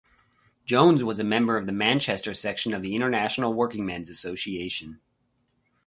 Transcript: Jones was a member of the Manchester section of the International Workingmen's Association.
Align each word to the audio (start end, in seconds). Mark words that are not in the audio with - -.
Jones 0.65 1.03
was 1.03 1.19
a 1.19 1.23
member 1.23 1.57
of 1.57 1.67
the 1.67 1.71
Manchester 1.71 2.33
section 2.33 2.73
of 2.73 2.81
the 2.81 2.95
International 2.95 3.53
Workingmen's 3.53 4.09
Association. 4.09 4.99